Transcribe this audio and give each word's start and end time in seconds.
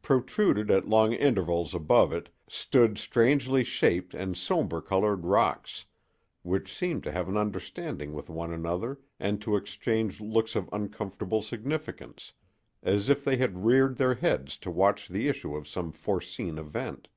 Protruded 0.00 0.70
at 0.70 0.88
long 0.88 1.12
intervals 1.12 1.74
above 1.74 2.12
it, 2.12 2.28
stood 2.48 2.98
strangely 2.98 3.64
shaped 3.64 4.14
and 4.14 4.36
somber 4.36 4.80
colored 4.80 5.24
rocks, 5.24 5.86
which 6.42 6.72
seemed 6.72 7.02
to 7.02 7.10
have 7.10 7.28
an 7.28 7.36
understanding 7.36 8.12
with 8.12 8.30
one 8.30 8.52
another 8.52 9.00
and 9.18 9.42
to 9.42 9.56
exchange 9.56 10.20
looks 10.20 10.54
of 10.54 10.70
uncomfortable 10.72 11.42
significance, 11.42 12.32
as 12.80 13.08
if 13.08 13.24
they 13.24 13.38
had 13.38 13.64
reared 13.64 13.96
their 13.96 14.14
heads 14.14 14.56
to 14.58 14.70
watch 14.70 15.08
the 15.08 15.26
issue 15.26 15.56
of 15.56 15.66
some 15.66 15.90
foreseen 15.90 16.58
event. 16.58 17.08